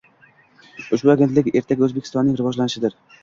[0.97, 2.97] Ushbu agentlik ertaga Oʻzbekistonning rivojlanishidir